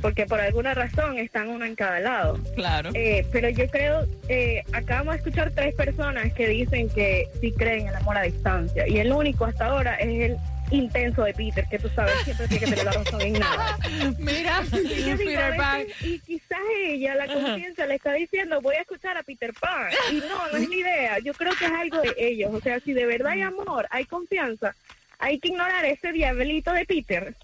porque 0.00 0.26
por 0.26 0.40
alguna 0.40 0.74
razón 0.74 1.18
están 1.18 1.48
uno 1.48 1.64
en 1.64 1.74
cada 1.74 2.00
lado. 2.00 2.38
Claro. 2.54 2.90
Eh, 2.94 3.26
pero 3.32 3.48
yo 3.48 3.68
creo, 3.68 4.06
eh, 4.28 4.62
acabamos 4.72 5.14
de 5.14 5.18
escuchar 5.18 5.50
tres 5.52 5.74
personas 5.74 6.32
que 6.32 6.48
dicen 6.48 6.88
que 6.88 7.26
sí 7.40 7.52
creen 7.52 7.82
en 7.82 7.88
el 7.88 7.94
amor 7.96 8.16
a 8.16 8.22
distancia. 8.22 8.86
Y 8.88 8.98
el 8.98 9.12
único 9.12 9.44
hasta 9.44 9.66
ahora 9.66 9.94
es 9.96 10.30
el 10.30 10.38
intenso 10.70 11.24
de 11.24 11.32
Peter, 11.32 11.66
que 11.68 11.78
tú 11.78 11.88
sabes, 11.88 12.14
siempre 12.24 12.46
tiene 12.48 12.64
que 12.64 12.70
tener 12.70 12.84
la 12.84 12.92
razón 12.92 13.20
en 13.20 13.32
nada. 13.34 13.78
Mira, 14.18 14.62
digo, 14.70 15.16
Peter 15.16 15.56
Pan. 15.56 15.86
y 16.02 16.18
quizás 16.20 16.58
ella, 16.84 17.14
la 17.14 17.26
conciencia, 17.26 17.86
le 17.86 17.94
está 17.94 18.12
diciendo, 18.12 18.60
voy 18.60 18.76
a 18.76 18.82
escuchar 18.82 19.16
a 19.16 19.22
Peter 19.22 19.52
Pan. 19.54 19.90
Y 20.12 20.16
no, 20.16 20.48
no 20.52 20.58
es 20.58 20.68
la 20.68 20.74
idea. 20.74 21.18
Yo 21.20 21.32
creo 21.34 21.54
que 21.58 21.64
es 21.64 21.72
algo 21.72 22.00
de 22.00 22.14
ellos. 22.18 22.52
O 22.52 22.60
sea, 22.60 22.80
si 22.80 22.92
de 22.92 23.06
verdad 23.06 23.32
hay 23.32 23.42
amor, 23.42 23.86
hay 23.90 24.04
confianza, 24.04 24.74
hay 25.18 25.38
que 25.38 25.48
ignorar 25.48 25.84
ese 25.84 26.12
diablito 26.12 26.72
de 26.72 26.84
Peter. 26.84 27.34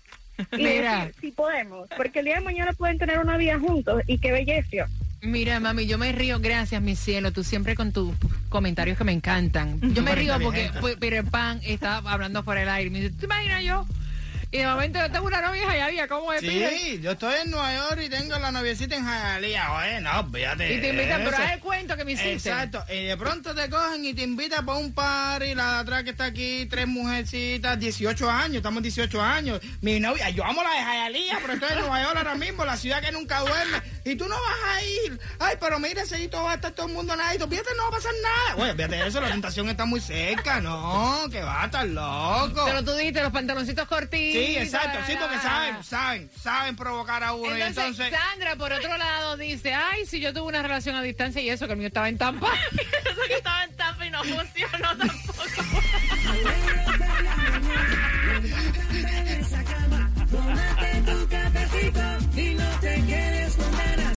Y 0.52 0.56
Mira. 0.64 1.06
decir, 1.06 1.14
si 1.20 1.30
podemos, 1.32 1.88
porque 1.96 2.20
el 2.20 2.26
día 2.26 2.36
de 2.36 2.40
mañana 2.42 2.72
pueden 2.72 2.98
tener 2.98 3.18
una 3.18 3.36
vida 3.36 3.58
juntos 3.58 4.02
y 4.06 4.18
qué 4.18 4.32
belleza. 4.32 4.88
Mira, 5.22 5.58
mami, 5.58 5.86
yo 5.86 5.96
me 5.96 6.12
río, 6.12 6.38
gracias, 6.38 6.82
mi 6.82 6.96
cielo, 6.96 7.32
tú 7.32 7.44
siempre 7.44 7.74
con 7.74 7.92
tus 7.92 8.14
comentarios 8.50 8.98
que 8.98 9.04
me 9.04 9.12
encantan. 9.12 9.80
Yo 9.94 10.02
me 10.02 10.14
río 10.14 10.38
porque 10.42 10.70
pues, 10.80 10.96
Peter 10.96 11.24
Pan 11.24 11.60
estaba 11.64 12.12
hablando 12.12 12.42
fuera 12.42 12.60
del 12.60 12.68
aire. 12.68 12.90
Me 12.90 13.00
dice, 13.00 13.14
¿te 13.14 13.24
imaginas 13.24 13.64
yo? 13.64 13.86
Y 14.54 14.58
de 14.58 14.68
momento 14.68 15.00
yo 15.00 15.10
tengo 15.10 15.26
una 15.26 15.40
novia 15.40 15.62
en 15.62 15.68
Jayalía, 15.68 16.06
¿cómo 16.06 16.32
es? 16.32 16.40
Pide? 16.40 16.78
Sí, 16.78 17.00
yo 17.02 17.10
estoy 17.10 17.34
en 17.42 17.50
Nueva 17.50 17.74
York 17.74 18.02
y 18.04 18.08
tengo 18.08 18.38
la 18.38 18.52
noviecita 18.52 18.94
en 18.94 19.04
Hialeah. 19.04 19.78
Oye, 19.78 20.00
no, 20.00 20.30
fíjate. 20.30 20.74
Y 20.74 20.80
te 20.80 20.90
invitan, 20.90 21.24
pero 21.24 21.36
haz 21.38 21.54
el 21.54 21.58
cuento 21.58 21.96
que 21.96 22.04
me 22.04 22.12
hiciste. 22.12 22.50
Exacto. 22.50 22.84
Y 22.88 23.02
de 23.02 23.16
pronto 23.16 23.52
te 23.52 23.68
cogen 23.68 24.04
y 24.04 24.14
te 24.14 24.22
invitan 24.22 24.64
para 24.64 24.78
un 24.78 24.94
party. 24.94 25.56
La 25.56 25.72
de 25.72 25.78
atrás 25.80 26.04
que 26.04 26.10
está 26.10 26.26
aquí, 26.26 26.66
tres 26.70 26.86
mujercitas, 26.86 27.80
18 27.80 28.30
años. 28.30 28.58
Estamos 28.58 28.80
18 28.80 29.20
años. 29.20 29.60
Mi 29.80 29.98
novia, 29.98 30.30
yo 30.30 30.44
amo 30.44 30.62
la 30.62 30.70
de 30.70 30.76
Hialeah, 30.76 31.38
pero 31.40 31.54
estoy 31.54 31.72
en 31.72 31.80
Nueva 31.80 32.02
York 32.04 32.16
ahora 32.16 32.34
mismo, 32.36 32.64
la 32.64 32.76
ciudad 32.76 33.02
que 33.02 33.10
nunca 33.10 33.40
duerme. 33.40 33.82
Y 34.04 34.14
tú 34.14 34.28
no 34.28 34.36
vas 34.36 34.76
a 34.76 34.82
ir. 34.84 35.18
Ay, 35.40 35.56
pero 35.58 35.80
mira, 35.80 36.02
ese 36.02 36.28
va 36.28 36.52
a 36.52 36.54
estar 36.54 36.70
todo 36.70 36.86
el 36.86 36.92
mundo 36.92 37.16
nadito. 37.16 37.48
Fíjate, 37.48 37.70
no 37.76 37.82
va 37.82 37.88
a 37.88 37.92
pasar 37.92 38.12
nada. 38.22 38.62
Oye, 38.62 38.74
fíjate 38.76 39.04
eso, 39.04 39.20
la 39.20 39.30
tentación 39.30 39.68
está 39.68 39.84
muy 39.84 40.00
cerca. 40.00 40.60
No, 40.60 41.26
que 41.28 41.42
va 41.42 41.62
a 41.62 41.64
estar 41.64 41.84
loco. 41.88 42.66
Pero 42.66 42.84
tú 42.84 42.92
dijiste 42.92 43.20
los 43.20 43.32
pantaloncitos 43.32 43.88
cortitos. 43.88 44.43
Sí, 44.43 44.43
Sí, 44.44 44.56
exacto, 44.56 44.98
sí, 45.06 45.16
porque 45.18 45.38
saben, 45.38 45.82
saben, 45.82 46.30
saben 46.40 46.76
provocar 46.76 47.22
a 47.24 47.32
uno. 47.34 47.54
Entonces, 47.54 47.84
entonces, 47.84 48.12
Sandra, 48.12 48.56
por 48.56 48.72
otro 48.72 48.96
lado, 48.96 49.36
dice, 49.36 49.72
ay, 49.74 50.06
si 50.06 50.20
yo 50.20 50.32
tuve 50.32 50.48
una 50.48 50.62
relación 50.62 50.96
a 50.96 51.02
distancia 51.02 51.40
y 51.40 51.50
eso, 51.50 51.66
que 51.66 51.72
el 51.72 51.78
mío 51.78 51.88
estaba 51.88 52.08
en 52.08 52.18
Tampa. 52.18 52.52
eso 52.72 53.20
que 53.26 53.34
estaba 53.34 53.64
en 53.64 53.76
Tampa 53.76 54.06
y 54.06 54.10
no 54.10 54.22
funcionó 54.24 54.96
tampoco. 54.96 55.42